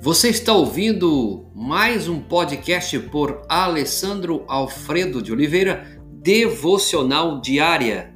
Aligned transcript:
Você 0.00 0.28
está 0.28 0.52
ouvindo 0.52 1.50
mais 1.52 2.08
um 2.08 2.20
podcast 2.20 2.96
por 3.10 3.42
Alessandro 3.48 4.44
Alfredo 4.46 5.20
de 5.20 5.32
Oliveira, 5.32 6.00
Devocional 6.22 7.40
Diária. 7.40 8.14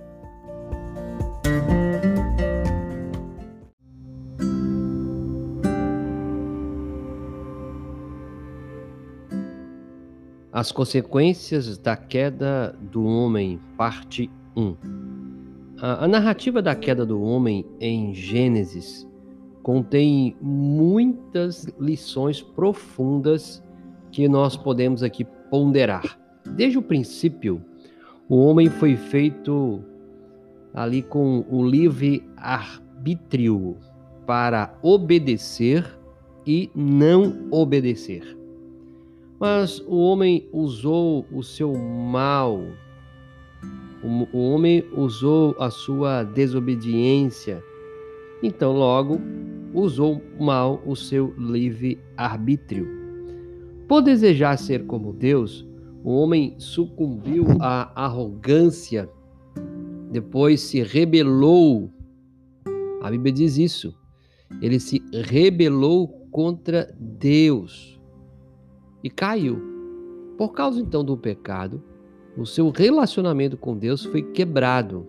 As 10.53 10.71
consequências 10.71 11.77
da 11.79 11.97
queda 11.97 12.79
do 12.81 13.05
homem, 13.05 13.61
parte 13.77 14.31
1. 14.57 14.77
A, 15.81 16.05
a 16.05 16.09
narrativa 16.09 16.63
da 16.63 16.77
queda 16.77 17.05
do 17.05 17.21
homem 17.21 17.67
em 17.81 18.15
Gênesis 18.15 19.11
contém 19.63 20.37
muitas 20.41 21.67
lições 21.79 22.43
profundas 22.43 23.63
que 24.11 24.29
nós 24.29 24.57
podemos 24.57 25.03
aqui 25.03 25.25
ponderar. 25.51 26.19
Desde 26.57 26.79
o 26.79 26.83
princípio, 26.83 27.63
o 28.29 28.37
homem 28.37 28.69
foi 28.69 28.97
feito 28.97 29.83
ali 30.75 31.03
com 31.03 31.45
o 31.49 31.65
livre 31.65 32.27
arbítrio 32.37 33.77
para 34.27 34.77
obedecer 34.83 35.99
e 36.47 36.71
não 36.75 37.49
obedecer. 37.51 38.37
Mas 39.39 39.81
o 39.87 39.97
homem 39.99 40.49
usou 40.53 41.27
o 41.33 41.43
seu 41.43 41.75
mal, 41.75 42.61
o 44.33 44.39
homem 44.39 44.85
usou 44.97 45.55
a 45.59 45.71
sua 45.71 46.23
desobediência 46.25 47.63
então, 48.43 48.73
logo, 48.73 49.21
usou 49.73 50.21
mal 50.39 50.83
o 50.85 50.97
seu 50.97 51.35
livre-arbítrio. 51.39 52.87
Por 53.87 54.03
desejar 54.03 54.57
ser 54.59 54.87
como 54.87 55.13
Deus, 55.13 55.67
o 56.03 56.11
homem 56.11 56.55
sucumbiu 56.59 57.47
à 57.61 57.93
arrogância, 58.05 59.09
depois 60.11 60.61
se 60.61 60.83
rebelou. 60.83 61.91
A 63.01 63.11
Bíblia 63.11 63.33
diz 63.33 63.57
isso. 63.57 63.95
Ele 64.61 64.79
se 64.79 65.03
rebelou 65.13 66.09
contra 66.31 66.95
Deus 66.99 68.01
e 69.03 69.09
caiu. 69.09 69.61
Por 70.37 70.53
causa 70.53 70.81
então 70.81 71.05
do 71.05 71.17
pecado, 71.17 71.83
o 72.37 72.45
seu 72.45 72.71
relacionamento 72.71 73.57
com 73.57 73.77
Deus 73.77 74.05
foi 74.05 74.23
quebrado. 74.23 75.07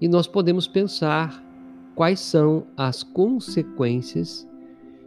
E 0.00 0.08
nós 0.08 0.26
podemos 0.26 0.66
pensar 0.66 1.42
quais 1.94 2.20
são 2.20 2.66
as 2.76 3.02
consequências 3.02 4.48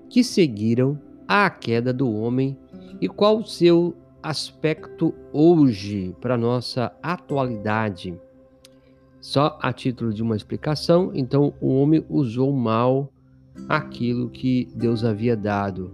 que 0.10 0.24
seguiram 0.24 1.00
à 1.28 1.50
queda 1.50 1.92
do 1.92 2.12
homem 2.12 2.58
e 3.02 3.08
qual 3.08 3.40
o 3.40 3.46
seu 3.46 3.96
aspecto 4.22 5.14
hoje 5.32 6.16
para 6.20 6.38
nossa 6.38 6.92
atualidade. 7.02 8.18
Só 9.20 9.58
a 9.62 9.74
título 9.74 10.14
de 10.14 10.24
uma 10.24 10.36
explicação, 10.36 11.12
então 11.14 11.54
o 11.60 11.70
homem 11.76 12.06
usou 12.10 12.52
mal 12.52 13.12
aquilo 13.70 14.30
que 14.30 14.68
Deus 14.76 15.04
havia 15.04 15.36
dado 15.36 15.92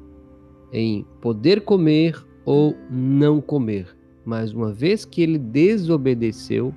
em 0.72 1.06
poder 1.22 1.62
comer 1.62 2.26
ou 2.46 2.76
não 2.90 3.42
comer. 3.42 3.96
Mas 4.26 4.54
uma 4.54 4.72
vez 4.72 5.06
que 5.06 5.22
ele 5.22 5.38
desobedeceu, 5.38 6.74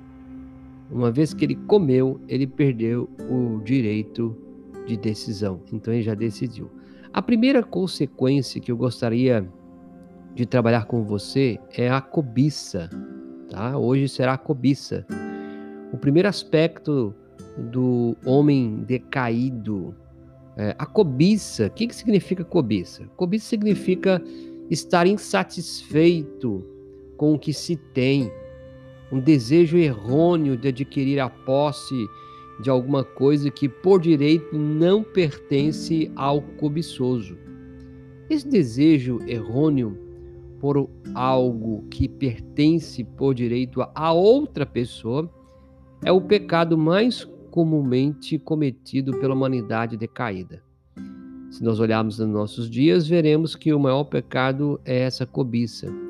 uma 0.89 1.11
vez 1.11 1.33
que 1.33 1.45
ele 1.45 1.55
comeu, 1.55 2.19
ele 2.27 2.45
perdeu 2.45 3.09
o 3.29 3.61
direito 3.63 4.35
de 4.85 4.95
decisão. 4.95 5.61
Então 5.73 5.93
ele 5.93 6.03
já 6.03 6.13
decidiu. 6.13 6.69
A 7.13 7.21
primeira 7.21 7.63
consequência 7.63 8.61
que 8.61 8.71
eu 8.71 8.77
gostaria 8.77 9.47
de 10.33 10.45
trabalhar 10.45 10.85
com 10.85 11.03
você 11.03 11.57
é 11.75 11.89
a 11.89 12.01
cobiça, 12.01 12.89
tá? 13.49 13.77
Hoje 13.77 14.09
será 14.09 14.33
a 14.33 14.37
cobiça. 14.37 15.05
O 15.93 15.97
primeiro 15.97 16.27
aspecto 16.27 17.15
do 17.57 18.15
homem 18.25 18.83
decaído, 18.85 19.95
é 20.57 20.75
a 20.77 20.85
cobiça. 20.85 21.67
O 21.67 21.69
que, 21.69 21.87
que 21.87 21.95
significa 21.95 22.43
cobiça? 22.43 23.05
Cobiça 23.15 23.45
significa 23.47 24.21
estar 24.69 25.07
insatisfeito 25.07 26.65
com 27.17 27.33
o 27.33 27.39
que 27.39 27.53
se 27.53 27.75
tem 27.75 28.31
um 29.15 29.19
desejo 29.21 29.77
errôneo 29.77 30.57
de 30.57 30.67
adquirir 30.67 31.21
a 31.21 31.29
posse 31.29 31.95
de 32.61 32.69
alguma 32.69 33.01
coisa 33.01 33.49
que 33.49 33.69
por 33.69 34.01
direito 34.01 34.57
não 34.57 35.03
pertence 35.03 36.11
ao 36.17 36.41
cobiçoso. 36.41 37.37
Esse 38.29 38.45
desejo 38.45 39.19
errôneo 39.25 39.97
por 40.59 40.89
algo 41.13 41.85
que 41.89 42.09
pertence 42.09 43.05
por 43.05 43.33
direito 43.33 43.81
a 43.95 44.11
outra 44.11 44.65
pessoa 44.65 45.29
é 46.03 46.11
o 46.11 46.19
pecado 46.19 46.77
mais 46.77 47.23
comumente 47.51 48.37
cometido 48.37 49.17
pela 49.17 49.33
humanidade 49.33 49.95
decaída. 49.95 50.61
Se 51.49 51.63
nós 51.63 51.79
olharmos 51.79 52.19
nos 52.19 52.27
nossos 52.27 52.69
dias, 52.69 53.07
veremos 53.07 53.55
que 53.55 53.73
o 53.73 53.79
maior 53.79 54.03
pecado 54.03 54.77
é 54.83 54.99
essa 54.99 55.25
cobiça 55.25 56.04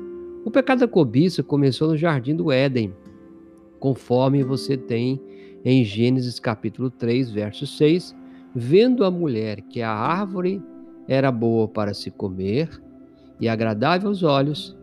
o 0.46 0.50
pecado 0.50 0.78
da 0.78 0.86
cobiça 0.86 1.42
começou 1.42 1.88
no 1.88 1.96
jardim 1.96 2.36
do 2.36 2.52
Éden, 2.52 2.94
conforme 3.80 4.44
você 4.44 4.76
tem 4.76 5.20
em 5.64 5.82
Gênesis 5.82 6.38
capítulo 6.38 6.88
3, 6.88 7.32
verso 7.32 7.66
6, 7.66 8.14
vendo 8.54 9.04
a 9.04 9.10
mulher 9.10 9.60
que 9.62 9.82
a 9.82 9.90
árvore 9.90 10.62
era 11.08 11.32
boa 11.32 11.66
para 11.66 11.92
se 11.92 12.12
comer 12.12 12.80
e 13.40 13.48
agradável 13.48 14.08
aos 14.08 14.22
olhos, 14.22 14.76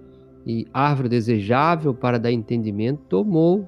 e 0.45 0.67
árvore 0.73 1.07
desejável 1.07 1.93
para 1.93 2.19
dar 2.19 2.33
entendimento, 2.33 3.01
tomou 3.07 3.65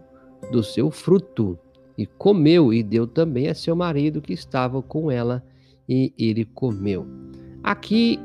do 0.52 0.62
seu 0.62 0.92
fruto 0.92 1.58
e 1.98 2.06
comeu 2.06 2.74
e 2.74 2.84
deu 2.84 3.08
também 3.08 3.48
a 3.48 3.56
seu 3.56 3.74
marido 3.74 4.22
que 4.22 4.34
estava 4.34 4.82
com 4.82 5.10
ela 5.10 5.42
e 5.88 6.14
ele 6.20 6.44
comeu. 6.44 7.08
Aqui 7.64 8.20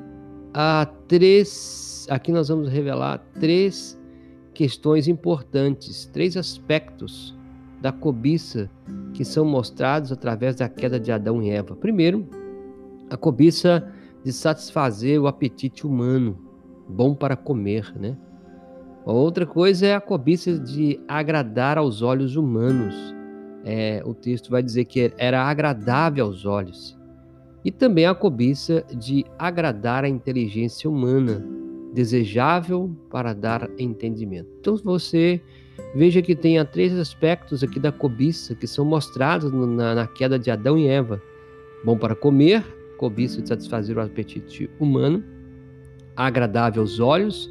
há 0.52 0.86
três, 1.08 2.06
aqui 2.10 2.32
nós 2.32 2.48
vamos 2.48 2.68
revelar 2.68 3.18
três 3.38 3.98
questões 4.52 5.08
importantes, 5.08 6.06
três 6.06 6.36
aspectos 6.36 7.36
da 7.80 7.92
cobiça 7.92 8.70
que 9.14 9.24
são 9.24 9.44
mostrados 9.44 10.12
através 10.12 10.56
da 10.56 10.68
queda 10.68 11.00
de 11.00 11.10
Adão 11.10 11.42
e 11.42 11.50
Eva. 11.50 11.74
Primeiro, 11.74 12.28
a 13.08 13.16
cobiça 13.16 13.90
de 14.24 14.32
satisfazer 14.32 15.20
o 15.20 15.26
apetite 15.26 15.86
humano, 15.86 16.38
bom 16.88 17.14
para 17.14 17.36
comer, 17.36 17.92
né? 17.98 18.16
Outra 19.04 19.46
coisa 19.46 19.86
é 19.86 19.94
a 19.94 20.00
cobiça 20.00 20.58
de 20.58 21.00
agradar 21.08 21.78
aos 21.78 22.02
olhos 22.02 22.36
humanos. 22.36 22.94
É, 23.64 24.02
o 24.04 24.12
texto 24.12 24.50
vai 24.50 24.62
dizer 24.62 24.84
que 24.84 25.12
era 25.16 25.42
agradável 25.42 26.26
aos 26.26 26.44
olhos 26.44 26.99
e 27.64 27.70
também 27.70 28.06
a 28.06 28.14
cobiça 28.14 28.84
de 28.96 29.24
agradar 29.38 30.04
a 30.04 30.08
inteligência 30.08 30.88
humana, 30.88 31.44
desejável 31.92 32.90
para 33.10 33.32
dar 33.32 33.68
entendimento. 33.78 34.48
Então 34.60 34.76
você 34.76 35.40
veja 35.94 36.22
que 36.22 36.34
tem 36.34 36.64
três 36.66 36.96
aspectos 36.96 37.62
aqui 37.62 37.78
da 37.78 37.92
cobiça 37.92 38.54
que 38.54 38.66
são 38.66 38.84
mostrados 38.84 39.52
na, 39.52 39.94
na 39.94 40.06
queda 40.06 40.38
de 40.38 40.50
Adão 40.50 40.78
e 40.78 40.86
Eva: 40.86 41.20
bom 41.84 41.96
para 41.96 42.14
comer, 42.14 42.64
cobiça 42.96 43.42
de 43.42 43.48
satisfazer 43.48 43.96
o 43.96 44.00
apetite 44.00 44.70
humano, 44.78 45.22
agradável 46.16 46.82
aos 46.82 47.00
olhos, 47.00 47.50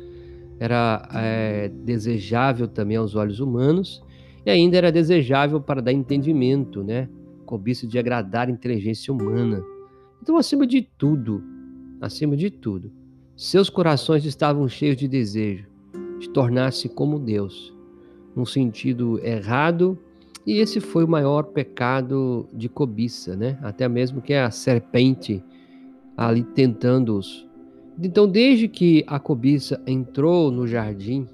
era 0.60 1.08
é, 1.14 1.70
desejável 1.70 2.68
também 2.68 2.98
aos 2.98 3.16
olhos 3.16 3.40
humanos, 3.40 4.04
e 4.46 4.50
ainda 4.50 4.78
era 4.78 4.92
desejável 4.92 5.62
para 5.62 5.82
dar 5.82 5.92
entendimento, 5.92 6.84
né? 6.84 7.10
Cobiça 7.46 7.88
de 7.88 7.98
agradar 7.98 8.48
a 8.48 8.52
inteligência 8.52 9.14
humana. 9.14 9.64
Então, 10.22 10.38
acima 10.38 10.68
de 10.68 10.82
tudo, 10.82 11.44
acima 12.02 12.36
de 12.36 12.50
tudo, 12.50 12.92
seus 13.36 13.70
corações 13.70 14.26
estavam 14.26 14.68
cheios 14.68 14.98
de 14.98 15.08
desejo 15.08 15.70
de 16.20 16.30
tornar-se 16.30 16.90
como 16.90 17.18
Deus, 17.18 17.74
num 18.36 18.46
sentido 18.46 19.20
errado, 19.26 19.98
e 20.46 20.58
esse 20.58 20.80
foi 20.80 21.06
o 21.06 21.08
maior 21.08 21.44
pecado 21.44 22.48
de 22.54 22.68
cobiça, 22.68 23.36
né? 23.36 23.58
Até 23.62 23.88
mesmo 23.88 24.22
que 24.22 24.34
a 24.34 24.52
serpente 24.52 25.44
ali 26.18 26.44
tentando-os. 26.44 27.48
Então, 28.02 28.28
desde 28.28 28.68
que 28.68 29.04
a 29.08 29.20
cobiça 29.20 29.82
entrou 29.88 30.52
no 30.52 30.68
jardim 30.68 31.28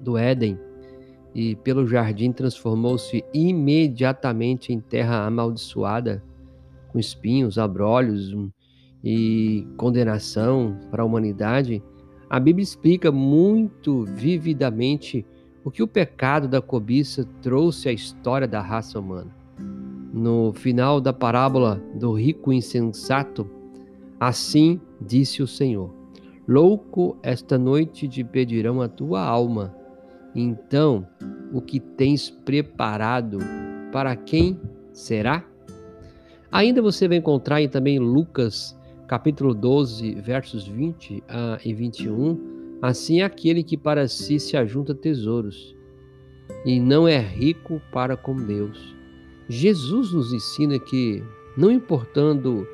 do 0.00 0.16
Éden 0.16 0.58
e 1.34 1.56
pelo 1.56 1.86
jardim 1.86 2.32
transformou-se 2.32 3.24
imediatamente 3.32 4.72
em 4.72 4.80
terra 4.80 5.26
amaldiçoada, 5.26 6.22
com 6.88 6.98
espinhos, 6.98 7.58
abrolhos 7.58 8.34
e 9.02 9.66
condenação 9.76 10.78
para 10.90 11.02
a 11.02 11.06
humanidade, 11.06 11.82
a 12.28 12.38
Bíblia 12.38 12.62
explica 12.62 13.10
muito 13.10 14.04
vividamente 14.04 15.24
o 15.64 15.70
que 15.70 15.82
o 15.82 15.88
pecado 15.88 16.48
da 16.48 16.60
cobiça 16.60 17.24
trouxe 17.42 17.88
à 17.88 17.92
história 17.92 18.46
da 18.46 18.60
raça 18.60 18.98
humana. 18.98 19.34
No 20.12 20.52
final 20.52 21.00
da 21.00 21.12
parábola 21.12 21.80
do 21.94 22.12
rico 22.12 22.52
insensato, 22.52 23.48
assim 24.18 24.80
disse 25.00 25.42
o 25.42 25.46
Senhor. 25.46 25.94
Louco, 26.46 27.16
esta 27.22 27.58
noite 27.58 28.08
te 28.08 28.24
pedirão 28.24 28.80
a 28.80 28.88
tua 28.88 29.22
alma. 29.22 29.74
Então, 30.34 31.06
o 31.52 31.60
que 31.60 31.78
tens 31.78 32.30
preparado, 32.30 33.38
para 33.92 34.16
quem 34.16 34.58
será? 34.92 35.44
Ainda 36.50 36.80
você 36.80 37.06
vai 37.06 37.18
encontrar 37.18 37.60
em 37.60 37.68
também 37.68 37.98
Lucas, 37.98 38.76
capítulo 39.06 39.54
12, 39.54 40.14
versos 40.14 40.66
20 40.66 41.22
e 41.64 41.74
21. 41.74 42.78
Assim 42.80 43.20
é 43.20 43.24
aquele 43.24 43.62
que 43.62 43.76
para 43.76 44.08
si 44.08 44.40
se 44.40 44.56
ajunta 44.56 44.94
tesouros 44.94 45.76
e 46.64 46.80
não 46.80 47.06
é 47.06 47.18
rico 47.18 47.82
para 47.92 48.16
com 48.16 48.34
Deus. 48.36 48.96
Jesus 49.48 50.12
nos 50.12 50.32
ensina 50.32 50.78
que, 50.78 51.22
não 51.56 51.70
importando 51.70 52.66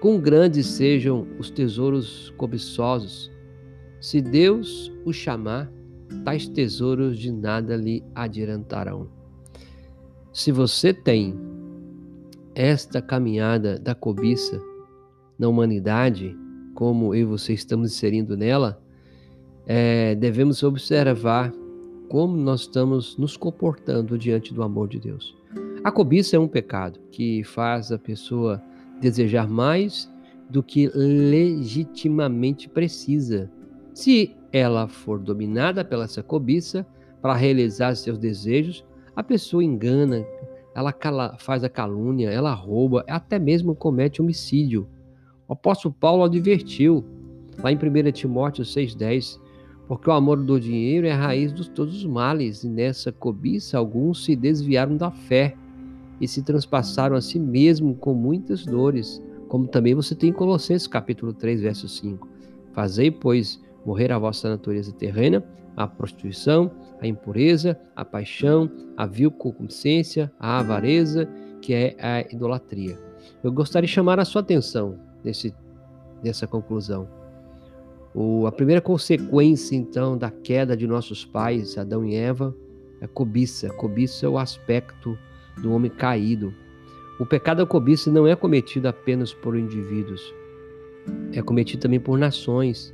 quão 0.00 0.18
grandes 0.18 0.66
sejam 0.66 1.26
os 1.38 1.50
tesouros 1.50 2.32
cobiçosos, 2.36 3.30
se 4.00 4.20
Deus 4.20 4.92
o 5.04 5.12
chamar, 5.12 5.72
tais 6.24 6.46
tesouros 6.46 7.18
de 7.18 7.32
nada 7.32 7.76
lhe 7.76 8.02
adiantarão. 8.14 9.08
Se 10.32 10.52
você 10.52 10.92
tem 10.92 11.34
esta 12.54 13.02
caminhada 13.02 13.78
da 13.78 13.94
cobiça 13.94 14.60
na 15.38 15.48
humanidade, 15.48 16.36
como 16.74 17.14
eu 17.14 17.20
e 17.20 17.24
você 17.24 17.52
estamos 17.52 17.92
inserindo 17.92 18.36
nela, 18.36 18.80
é, 19.66 20.14
devemos 20.14 20.62
observar 20.62 21.52
como 22.08 22.36
nós 22.36 22.62
estamos 22.62 23.16
nos 23.16 23.36
comportando 23.36 24.18
diante 24.18 24.52
do 24.54 24.62
amor 24.62 24.88
de 24.88 25.00
Deus. 25.00 25.34
A 25.82 25.90
cobiça 25.90 26.36
é 26.36 26.38
um 26.38 26.48
pecado 26.48 27.00
que 27.10 27.42
faz 27.44 27.90
a 27.90 27.98
pessoa 27.98 28.62
desejar 29.00 29.48
mais 29.48 30.10
do 30.48 30.62
que 30.62 30.88
legitimamente 30.94 32.68
precisa. 32.68 33.50
Se 33.92 34.36
ela 34.52 34.86
for 34.86 35.18
dominada 35.18 35.84
pela 35.84 36.04
essa 36.04 36.22
cobiça 36.22 36.86
para 37.20 37.34
realizar 37.34 37.94
seus 37.96 38.18
desejos, 38.18 38.84
a 39.16 39.22
pessoa 39.22 39.64
engana, 39.64 40.24
ela 40.74 40.92
cala, 40.92 41.36
faz 41.38 41.62
a 41.62 41.68
calúnia, 41.68 42.30
ela 42.30 42.52
rouba, 42.52 43.04
até 43.08 43.38
mesmo 43.38 43.74
comete 43.74 44.20
homicídio. 44.20 44.88
O 45.46 45.52
apóstolo 45.52 45.94
Paulo 45.98 46.24
advertiu 46.24 47.04
lá 47.62 47.70
em 47.70 47.76
1 47.76 48.12
Timóteo 48.12 48.64
6,10 48.64 49.38
porque 49.86 50.08
o 50.08 50.12
amor 50.12 50.42
do 50.42 50.58
dinheiro 50.58 51.06
é 51.06 51.12
a 51.12 51.16
raiz 51.16 51.52
de 51.52 51.68
todos 51.70 51.96
os 51.96 52.06
males, 52.06 52.64
e 52.64 52.68
nessa 52.68 53.12
cobiça 53.12 53.76
alguns 53.76 54.24
se 54.24 54.34
desviaram 54.34 54.96
da 54.96 55.10
fé 55.10 55.54
e 56.20 56.26
se 56.26 56.42
transpassaram 56.42 57.16
a 57.16 57.20
si 57.20 57.38
mesmo 57.38 57.94
com 57.94 58.14
muitas 58.14 58.64
dores, 58.64 59.22
como 59.48 59.66
também 59.66 59.94
você 59.94 60.14
tem 60.14 60.30
em 60.30 60.32
Colossenses 60.32 60.86
capítulo 60.86 61.32
3, 61.32 61.60
verso 61.60 61.88
5. 61.88 62.26
Fazei, 62.72 63.10
pois, 63.10 63.60
morrer 63.84 64.12
a 64.12 64.18
vossa 64.18 64.48
natureza 64.48 64.92
terrena, 64.92 65.44
a 65.76 65.86
prostituição, 65.86 66.70
a 67.00 67.06
impureza, 67.06 67.78
a 67.94 68.04
paixão, 68.04 68.70
a 68.96 69.06
vil 69.06 69.30
concupiscência, 69.30 70.30
a 70.38 70.58
avareza, 70.58 71.28
que 71.60 71.74
é 71.74 71.96
a 71.98 72.20
idolatria. 72.20 72.98
Eu 73.42 73.52
gostaria 73.52 73.86
de 73.86 73.92
chamar 73.92 74.20
a 74.20 74.24
sua 74.24 74.40
atenção 74.40 74.98
nesse, 75.22 75.54
nessa 76.22 76.46
conclusão. 76.46 77.08
O, 78.14 78.46
a 78.46 78.52
primeira 78.52 78.80
consequência, 78.80 79.74
então, 79.74 80.16
da 80.16 80.30
queda 80.30 80.76
de 80.76 80.86
nossos 80.86 81.24
pais, 81.24 81.76
Adão 81.76 82.04
e 82.04 82.14
Eva, 82.14 82.54
é 83.00 83.06
cobiça. 83.06 83.68
Cobiça 83.70 84.26
é 84.26 84.28
o 84.28 84.38
aspecto 84.38 85.18
do 85.60 85.72
homem 85.72 85.90
caído. 85.90 86.54
O 87.18 87.26
pecado 87.26 87.58
da 87.58 87.66
cobiça 87.66 88.10
não 88.10 88.26
é 88.26 88.34
cometido 88.34 88.88
apenas 88.88 89.32
por 89.32 89.56
indivíduos, 89.56 90.34
é 91.32 91.42
cometido 91.42 91.82
também 91.82 92.00
por 92.00 92.18
nações. 92.18 92.92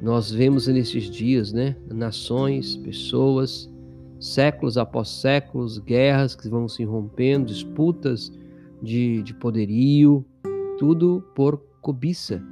Nós 0.00 0.30
vemos 0.30 0.68
nesses 0.68 1.10
dias, 1.10 1.52
né, 1.52 1.76
nações, 1.90 2.76
pessoas, 2.76 3.68
séculos 4.20 4.78
após 4.78 5.08
séculos, 5.08 5.78
guerras 5.78 6.36
que 6.36 6.48
vão 6.48 6.68
se 6.68 6.84
rompendo, 6.84 7.46
disputas 7.46 8.32
de, 8.80 9.22
de 9.22 9.34
poderio, 9.34 10.24
tudo 10.78 11.24
por 11.34 11.60
cobiça. 11.80 12.42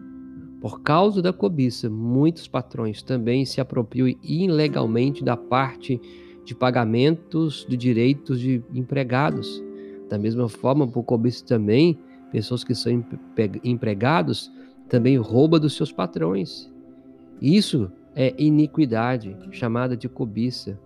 Por 0.61 0.83
causa 0.83 1.23
da 1.23 1.33
cobiça, 1.33 1.89
muitos 1.89 2.49
patrões 2.49 3.01
também 3.01 3.45
se 3.45 3.61
apropriam 3.61 4.09
ilegalmente 4.23 5.23
da 5.23 5.37
parte 5.37 6.01
de 6.45 6.55
pagamentos 6.55 7.65
de 7.69 7.77
direitos 7.77 8.41
de 8.41 8.63
empregados. 8.75 9.63
Da 10.09 10.19
mesma 10.19 10.49
forma, 10.49 10.87
por 10.87 11.05
cobiça 11.05 11.45
também, 11.45 11.97
pessoas 12.33 12.65
que 12.65 12.75
são 12.75 13.05
empregados 13.63 14.51
também 14.89 15.17
roubam 15.17 15.61
dos 15.61 15.77
seus 15.77 15.93
patrões. 15.93 16.69
Isso 17.41 17.91
é 18.15 18.35
iniquidade, 18.39 19.37
chamada 19.51 19.97
de 19.97 20.09
cobiça. 20.09 20.79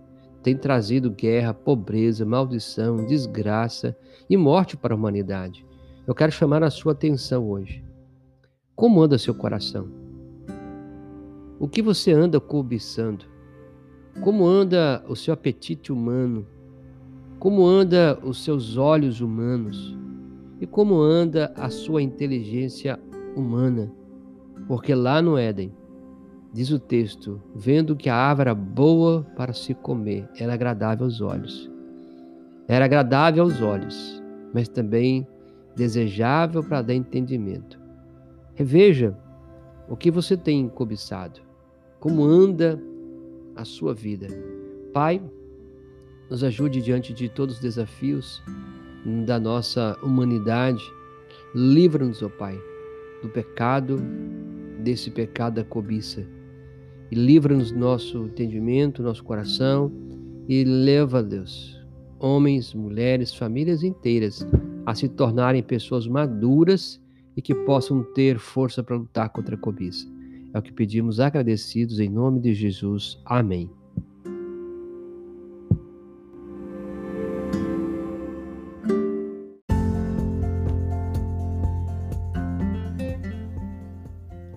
Tem 0.43 0.57
trazido 0.57 1.11
guerra, 1.11 1.53
pobreza, 1.53 2.25
maldição, 2.25 3.05
desgraça 3.05 3.95
e 4.29 4.35
morte 4.35 4.75
para 4.75 4.93
a 4.93 4.97
humanidade. 4.97 5.65
Eu 6.05 6.15
quero 6.15 6.31
chamar 6.31 6.63
a 6.63 6.69
sua 6.69 6.93
atenção 6.93 7.49
hoje 7.49 7.83
como 8.81 8.99
anda 8.99 9.15
seu 9.19 9.35
coração? 9.35 9.87
O 11.59 11.67
que 11.67 11.83
você 11.83 12.11
anda 12.11 12.39
cobiçando? 12.39 13.25
Como 14.23 14.43
anda 14.43 15.03
o 15.07 15.15
seu 15.15 15.35
apetite 15.35 15.91
humano? 15.91 16.47
Como 17.37 17.63
anda 17.63 18.19
os 18.23 18.43
seus 18.43 18.77
olhos 18.77 19.21
humanos? 19.21 19.95
E 20.59 20.65
como 20.65 20.99
anda 20.99 21.53
a 21.55 21.69
sua 21.69 22.01
inteligência 22.01 22.99
humana? 23.35 23.91
Porque 24.67 24.95
lá 24.95 25.21
no 25.21 25.37
Éden, 25.37 25.71
diz 26.53 26.69
o 26.71 26.79
texto, 26.79 27.41
vendo 27.55 27.95
que 27.95 28.09
a 28.09 28.15
árvore 28.15 28.49
era 28.49 28.55
boa 28.55 29.25
para 29.35 29.53
se 29.53 29.73
comer, 29.73 30.27
era 30.37 30.53
agradável 30.53 31.05
aos 31.05 31.21
olhos. 31.21 31.71
Era 32.67 32.85
agradável 32.85 33.43
aos 33.43 33.61
olhos, 33.61 34.21
mas 34.53 34.67
também 34.67 35.27
desejável 35.75 36.63
para 36.63 36.81
dar 36.81 36.93
entendimento. 36.93 37.79
Reveja 38.53 39.17
o 39.87 39.95
que 39.95 40.11
você 40.11 40.35
tem 40.35 40.67
cobiçado, 40.67 41.41
como 41.99 42.23
anda 42.23 42.81
a 43.55 43.63
sua 43.63 43.93
vida. 43.93 44.27
Pai, 44.93 45.21
nos 46.29 46.43
ajude 46.43 46.81
diante 46.81 47.13
de 47.13 47.29
todos 47.29 47.55
os 47.55 47.61
desafios 47.61 48.41
da 49.25 49.39
nossa 49.39 49.97
humanidade. 50.03 50.83
Livra-nos, 51.53 52.21
ó 52.21 52.29
Pai, 52.29 52.57
do 53.21 53.29
pecado, 53.29 53.97
desse 54.79 55.11
pecado 55.11 55.55
da 55.55 55.63
cobiça. 55.63 56.25
E 57.11 57.15
livra-nos 57.15 57.71
nosso 57.71 58.25
entendimento, 58.25 59.03
nosso 59.03 59.23
coração 59.23 59.91
e 60.47 60.63
leva, 60.63 61.21
Deus, 61.21 61.77
homens, 62.19 62.73
mulheres, 62.73 63.33
famílias 63.33 63.83
inteiras 63.83 64.47
a 64.85 64.95
se 64.95 65.09
tornarem 65.09 65.61
pessoas 65.61 66.07
maduras 66.07 67.01
e 67.35 67.41
que 67.41 67.53
possam 67.53 68.03
ter 68.13 68.39
força 68.39 68.81
para 68.83 68.95
lutar 68.95 69.29
contra 69.29 69.55
a 69.55 69.59
cobiça. 69.59 70.07
É 70.53 70.59
o 70.59 70.61
que 70.61 70.71
pedimos 70.71 71.19
agradecidos 71.19 71.99
em 71.99 72.09
nome 72.09 72.39
de 72.39 72.53
Jesus. 72.53 73.19
Amém. 73.25 73.69